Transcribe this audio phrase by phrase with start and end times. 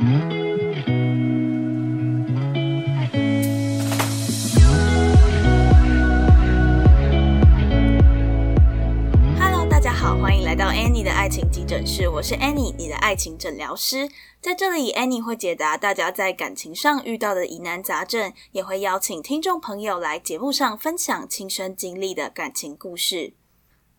[0.00, 0.16] Hello，
[9.68, 14.08] 大家好，欢迎来到 Annie 的爱情急诊室，我是 Annie，你的爱情诊疗师。
[14.40, 23.34] 在这里，Annie 会解答大家在感情上遇到的疑难杂症，也会邀请听众朋友来节目上分享亲身经历的感情故事。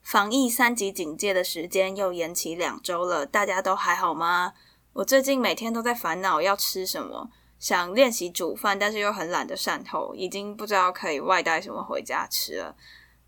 [0.01, 4.53] 防疫三级警戒的时间又延期两周了，大家都还好吗？
[4.93, 12.75] 我最近每天都在烦恼要吃什么，想练习煮饭，但是又很懒得善后，已经不知道可以外带什么回家吃了。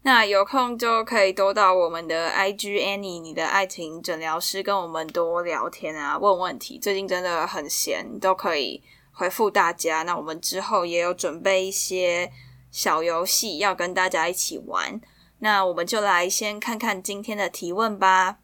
[0.02, 6.77] 那有空就可以多到我们的 IG Annie，你的爱情诊疗师，跟我们多聊天啊，问问题。
[6.77, 10.04] 最近真的很闲，都可以回复大家。
[10.04, 12.30] 那我们之后也有准备一些
[12.70, 14.99] 小游戏要跟大家一起玩。
[15.40, 18.40] 那我们就来先看看今天的提问吧。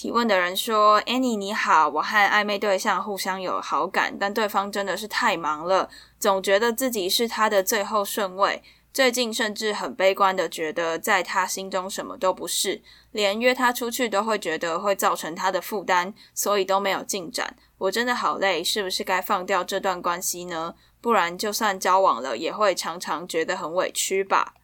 [0.00, 8.62] 提问的人说：“Annie 你好，我和暧昧对象互相有好感，但对方真的是太忙了，总觉得自己是他的最后顺位。”
[8.94, 12.80] 最近甚至很悲观的觉得，在他心中什么都不是，
[13.12, 17.54] 连约他出去都会觉得会造成他的负担，所以都没有进展。
[17.76, 20.74] 我真的好累，是不是该放掉这段关系呢？
[21.02, 24.54] 不然就算交往了，也会常常觉得很委屈吧。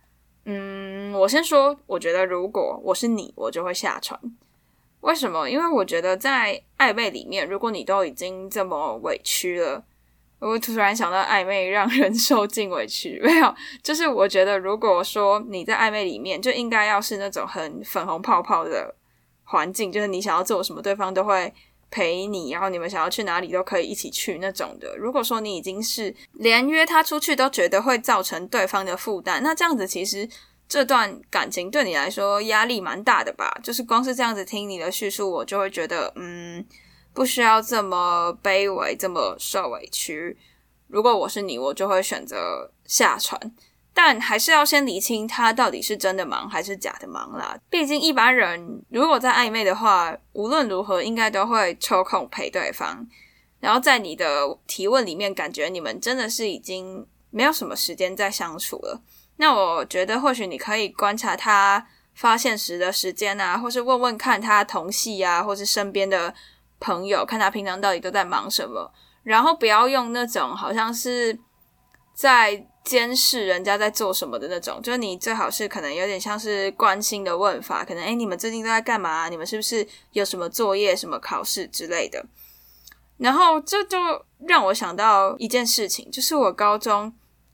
[0.47, 4.19] 嗯，我先说，我觉得如果我是你，我就会下船。
[5.01, 5.49] 为什么？
[5.49, 9.85] 因为我觉得在暧昧里面，如果你都已经这么委屈了。
[10.39, 13.19] 我突然想到，暧昧让人 受尽委屈。
[13.23, 18.95] 没有，就是我觉得，如果说你在暧昧里面，就应该要是那种很粉红泡泡的
[19.45, 21.53] 环境，就是你想要做什么，对方都会
[21.91, 24.95] 陪你，然后你们想要去哪里都可以一起去那种的。
[24.99, 30.29] 如果说你已经是连约他出去都觉得会造成对方的负担，那这样子其实
[30.69, 33.59] 这段感情对你来说压力蛮大的吧？
[33.63, 36.65] 就是光是这样子听你的叙述，我就会觉得，嗯。
[37.15, 40.37] 不需要这么卑微，这么受委屈。
[40.87, 43.41] 如果我是你，我就会选择下船，
[43.95, 47.59] 但还是要先理清他到底是真的忙还是假的忙啦。
[47.71, 53.09] 毕竟一般人如果在暧昧的话，无论如何应该都会抽空陪对方。
[53.61, 59.01] 然后在你的提问里面，感觉你们真的是已经没有什么时间再相处了。
[59.37, 66.35] 那我觉得或许你可以观察他发现时的时间啊，或是问问看他同系啊，或是身边的。
[66.79, 68.93] 朋友看他平常到底都在忙什么，
[69.23, 71.37] 然后不要用那种好像是
[72.13, 79.31] 在监视人家在做什么的那种，就是你最好是可能有点像是关心的问法，可能诶，你们最近都在干嘛？
[79.31, 82.23] 你们是不是有什么作业、什么考试之类的？
[83.17, 83.97] 然后这就
[84.47, 87.11] 让我想到一件事情，就是我高中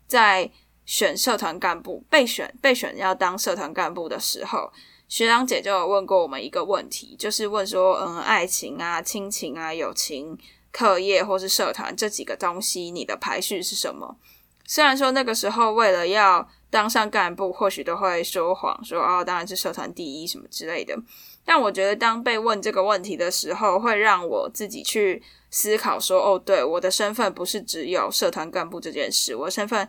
[0.09, 0.51] 在
[0.85, 4.71] 选社团干部、备选、备选要当社团干部的时候。
[5.09, 10.39] 学长姐就有问过我们一个问题，就是问说，嗯，爱情啊、亲情啊、友情、
[10.71, 14.17] 课业或是社团这几个东西，你的排序是什么？
[14.65, 20.97] 虽然说那个时候为了要当上干部，或许都会说谎，说哦，当然是社团第一什么之类的。
[21.45, 29.87] 但我觉得，当被问这个问题的时候，会让我自己去思考，说，哦，对，我的身份不是只有社团干部这件事，我身份。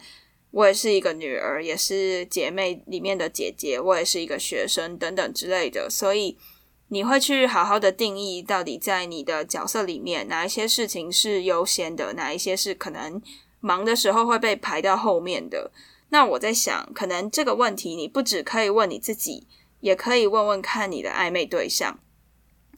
[0.53, 6.37] 我也是一个女儿，也是姐妹里面的姐姐，我也是一个学生等等之类的，所以
[6.89, 13.19] 你会去好好的定义，到底在你的角色里面，哪一些事情是优先的，哪一些是可能
[13.61, 15.71] 忙的时候会被排到后面的。
[16.09, 19.47] 那我在想，可能这个问题你不只可以问你自己，
[19.79, 21.99] 也可以问问看你的暧昧对象，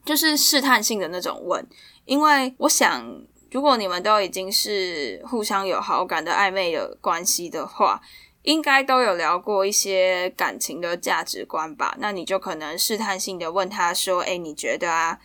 [0.05, 1.67] 就是试探性的那种问，
[2.05, 3.25] 因为我想。
[3.55, 8.01] 如果你们都已经是互相有好感的暧昧的关系的话，
[8.41, 11.95] 应该都有聊过一些感情的价值观吧？
[11.99, 15.17] 那你就可能试探性的问他说：“哎，你觉得啊，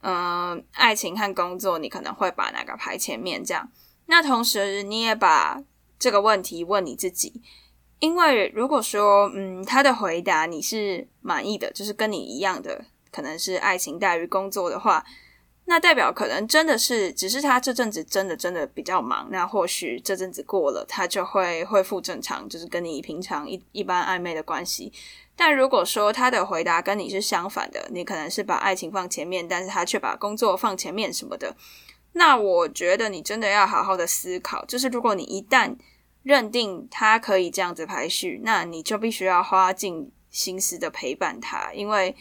[0.00, 3.70] 嗯，爱情和工作，你可能会把哪个排前面？”这样。
[4.06, 5.62] 那同时你也把
[5.98, 7.42] 这个问题问你自己，
[7.98, 15.04] 因为如果说嗯，他的回答你是满意的，就是跟你一样的，可能是爱情大于工作的话。
[15.70, 19.28] 那代表可能真的是，只是他这阵子真的真的比较忙。
[19.30, 24.90] 那或许这阵子过了，他就会恢复正常，就是跟你平常一一般暧昧的关系。
[25.36, 31.54] 但如果说他的回答跟你是相反的，你可能是把爱情放前面，但是他却把工作放前面什么的，
[32.12, 34.64] 那我觉得你真的要好好的思考。
[34.64, 35.76] 就是如果你一旦
[36.22, 42.16] 认定他可以这样子排序，那你就必须要花尽心思的陪伴他，因为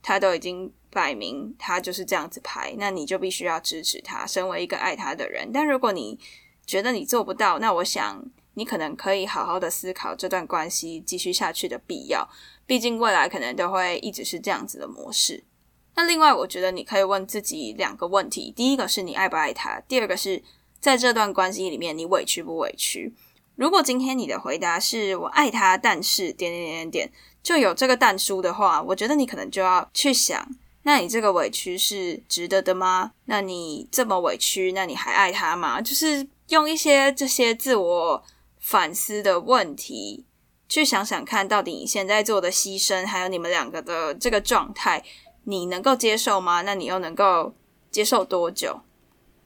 [0.00, 0.72] 他都已经。
[0.94, 5.50] 摆明他就是这样子排，那你就必须要支持他，身为一个爱他的人。
[5.52, 6.18] 但如果你
[6.64, 8.24] 觉得你做不到，那我想
[8.54, 12.26] 你可能可以好好的思考这段关系继续下去的必要。
[12.64, 15.44] 毕竟未来可能都会一直是这样子的模式。
[15.96, 20.42] 那另外，我觉得你可以问自己两个问题：第一个是你爱不爱他；第二个是
[20.80, 23.12] 在这段关系里面你委屈不委屈。
[23.56, 27.12] 如果今天你的回答是我爱他，但是点点点点点
[27.42, 30.44] 就有这个但书的话，我觉得你可能就要去想，
[30.84, 33.12] 那你这个委屈是值得的吗？
[33.24, 35.80] 那你这么委屈，那你还爱他吗？
[35.80, 38.22] 就是用一些这些自我
[38.60, 40.24] 反思的问题
[40.68, 45.02] 去想想看，到底你现在做的牺牲，还有你们两个的这个状态。
[45.46, 46.62] 你能够接受吗？
[46.62, 47.54] 那你又能够
[47.90, 48.80] 接受多久？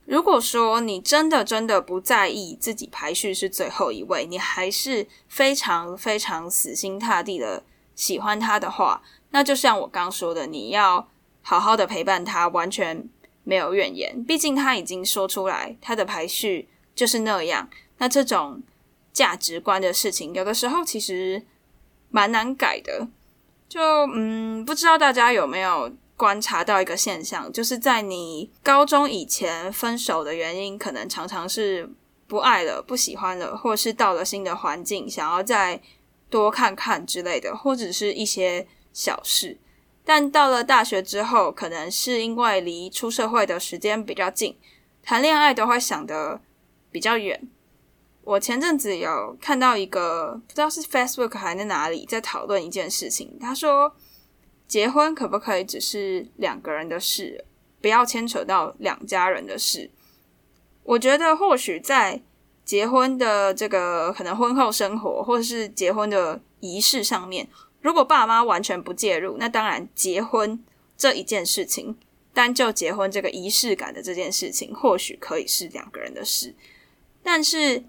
[0.05, 7.63] 如果说你真的真的不在意自己排序是最后一位，你还是非常非常死心塌地的
[7.95, 9.01] 喜欢他的话，
[9.31, 11.07] 那就像我刚说的，你要
[11.41, 13.07] 好好的陪伴他，完全
[13.43, 14.23] 没有怨言。
[14.23, 17.69] 毕竟他已经说出来，他的排序就是那样。
[17.97, 18.61] 那这种
[19.11, 21.43] 价值观的事情，有的时候其实
[22.09, 23.07] 蛮难改的。
[23.67, 23.81] 就
[24.13, 31.89] 嗯，不知道大家有没有观察到一个现象，就是在你高中以前分手的原因，可能常常是
[32.27, 35.81] 不爱了、不喜欢了，或是到了新的环境，想要再
[36.29, 39.57] 多看看之类的，或者是一些小事。
[40.09, 44.57] 但到了大学之后，可能是因为离出社会的时间比较近，
[45.03, 46.41] 谈恋爱都会想得
[46.91, 47.47] 比较远。
[48.23, 53.95] 我前阵子有看到一个不知道是 Facebook 还是哪里在讨论一件事情，他说
[54.67, 57.45] 结婚可不可以只是两个人的事，
[57.79, 59.91] 不要牵扯到两家人的事。
[60.81, 62.19] 我觉得或许在
[62.65, 67.47] 结婚的这个可能婚后生活或者是结婚的仪式上面，
[67.81, 70.63] 如果爸妈完全不介入，那当然结婚
[70.97, 71.97] 这一件事情，
[72.33, 76.55] 单就结婚这个仪式感的这件事情，或许可以是两个人的事，
[77.23, 77.83] 但是。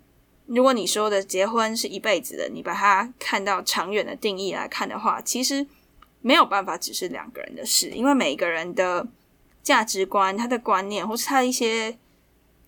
[0.53, 5.65] 如果你说的结婚是一辈子的，你把它看到长远的定义来看的话，其实
[6.23, 9.07] 没有办法只是两个人的事，因为每一个人的
[9.63, 11.97] 价值观、他的观念，或是他一些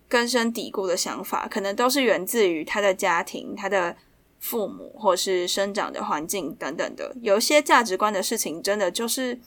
[0.07, 3.97] 根深蒂固的想法，可能都是源自于他的家庭、他的
[4.43, 7.15] 父母，或是生长的环境等等的。
[7.21, 9.39] 有一些价值观的事情，真的就是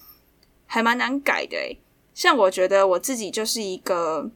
[0.65, 1.57] 还蛮难改的。
[2.15, 4.31] 像我觉得我自己就是一个。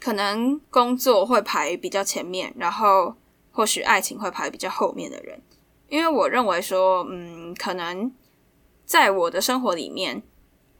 [0.00, 3.14] 可能工作会排比较前面，然后
[3.52, 5.40] 或许爱情会排比较后面的人，
[5.88, 8.12] 因为我认为说，嗯，可能
[8.84, 10.22] 在我的生活里面，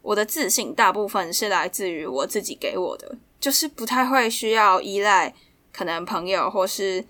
[0.02, 5.32] 我的自信大部分是来自于我自己给我的，就是不太会需要依赖
[5.72, 7.06] 可能朋友或是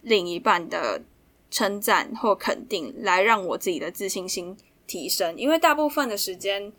[0.00, 1.02] 另一半的
[1.50, 4.56] 称赞或肯定来让我自己的自信心
[4.86, 6.72] 提升，因为大部分的时间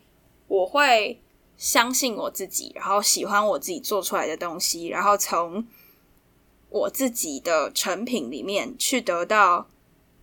[0.48, 1.20] 我会。
[1.56, 5.62] 相信我自己，然后喜欢我自己做出来的东西，然后从
[6.70, 9.68] 我自己的成品里面去得到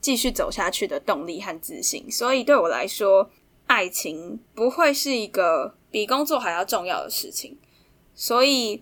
[0.02, 2.10] 继续走下去的动力和自信。
[2.10, 3.30] 所以对我来说，
[3.68, 7.56] 爱情不会是一个比工作还要重要的事情。
[8.16, 8.82] 所以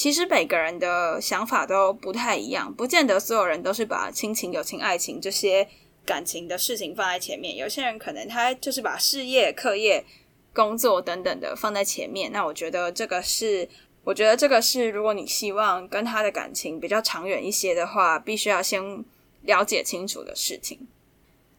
[0.00, 5.68] 其实每个人的想法都不太一样，不见得所有人都是把亲情、友情、爱情这些
[6.06, 7.54] 感情的事情放在前面。
[7.54, 10.06] 有些人可能他就是把事业、课业。
[10.52, 13.68] 工作等等的放在前面，那我觉得这个是，
[14.02, 19.04] 我觉得这个是，如果你希望跟他的感情比较长远一些的话，必须要先
[19.42, 20.88] 了解清楚的事情。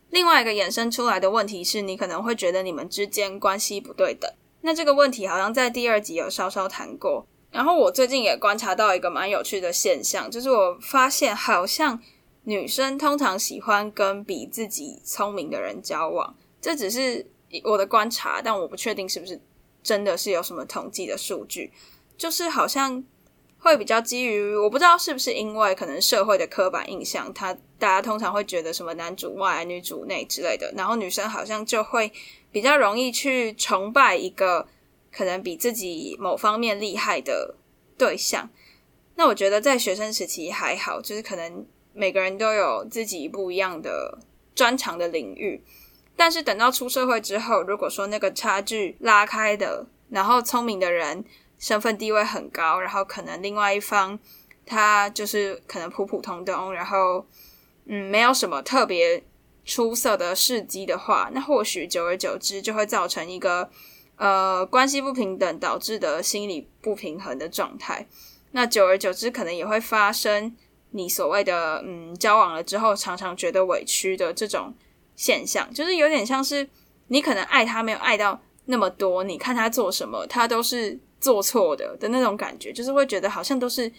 [0.09, 4.29] 另外一个衍生出来的问题是，你可能会觉得你们之间关系不对等。
[4.59, 7.25] 那这个问题好像在第二集有稍稍谈过。
[7.51, 12.01] 然后我最近也观察到一个蛮有趣的现象，就是我发现好像
[12.46, 17.27] 女生通常喜欢跟比自己聪明的人交往，这只是。
[17.65, 19.38] 我的观察，但我不确定是不是
[19.84, 21.70] 真的是有什么统计的数据，
[22.17, 23.03] 就是好像
[23.58, 32.10] 会比较基于我不知道是不是因为可能社会的刻板印象，他大家通常会觉得什么男主外女主内之类的，然后女生好像就会
[32.53, 34.65] 比较容易去崇拜一个
[35.12, 37.56] 可能比自己某方面厉害的
[37.98, 38.50] 对象。
[39.15, 44.18] 那我觉得在学生时期还好，就是可能每个人都有自己不一样的
[44.56, 45.62] 专长的领域。
[46.15, 51.24] 但是等到出社会之后，如果说那个差距拉开的，然后聪明的人
[51.58, 54.18] 身份地位很高，然后可能另外一方
[54.65, 57.25] 他就是可能普普通通，然后
[57.86, 59.24] 嗯没有什么特别
[59.65, 63.70] 出色的事迹的话，那或许久而久之就会造成一个
[64.22, 68.06] 呃关系不平等导致的心理不平衡的状态。
[68.51, 70.56] 那久而久之，可能也会发生
[70.92, 74.74] 你所谓的嗯交往了之后常常觉得委屈的这种。
[75.13, 76.68] 现象就是有点像是
[77.08, 83.92] 你可能爱他没有爱到那么多，你看他做什么，他都是做错的的那种感觉，就是会觉得好像都是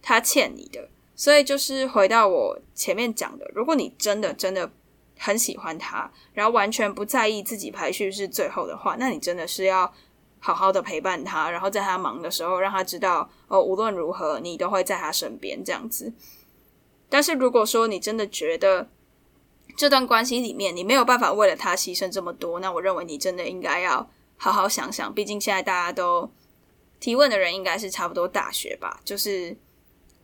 [0.00, 0.88] 他欠你的。
[1.14, 4.70] 所以就是回到我前面讲的，如果你真的真的
[5.16, 9.92] 很喜欢他，然后完全不在意自己排序是最后的话，那你真的是要
[10.38, 16.12] 好好的陪伴他，然后在他忙的时候，让他知道哦，无论如何你都会在他身边这样子。
[17.08, 18.88] 但是如果说你真的觉得
[19.76, 25.12] 这段关系里面你没有办法为了他牺牲这么多，那我认为你真的应该要好好想想。
[25.14, 26.30] 毕竟现在大家都
[27.00, 29.56] 提问的人应该是差不多大学吧，就是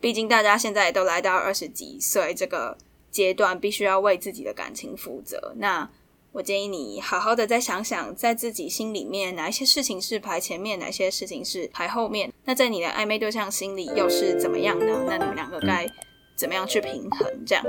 [0.01, 2.77] 毕竟大家现在都来到二十几岁这个
[3.13, 5.53] 阶段，必须要为自己的感情负责。
[5.59, 5.89] 那
[6.33, 12.33] 我建议你好好的再想想，在自己心里面哪一些事情是排前面，哪些事情是排后面。
[12.47, 15.05] 那在你的暧昧对象心里又是怎么样呢？
[15.07, 15.87] 那你们两个该
[16.35, 17.45] 怎么样去平衡？
[17.47, 17.63] 这样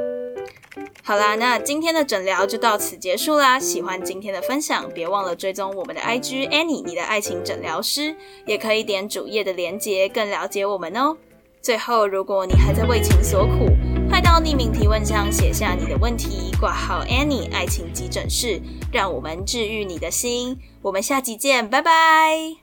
[1.04, 3.60] 好啦，那今天的诊疗就到此结束啦。
[3.60, 8.16] 喜欢今天的分享，别忘了追踪我们的 IG Annie，你的爱情诊疗师，
[8.48, 11.18] 也可以点主页的链接，更了解我们哦。
[11.62, 13.93] 最后，如果你还在为情所苦，快
[14.34, 18.60] 到匿名提问箱写下你的问题，挂号 Annie 爱情急诊室，
[18.92, 20.58] 让我们治愈你的心。
[20.82, 22.63] 我们下集见，拜拜。